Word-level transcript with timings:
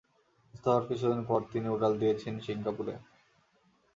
সুস্থ 0.45 0.65
হওয়ার 0.67 0.83
কিছুদিন 0.89 1.21
পর 1.29 1.39
তিনি 1.51 1.67
উড়াল 1.69 1.93
দিয়েছেন 2.01 2.33
সিঙ্গাপুরে। 2.39 2.93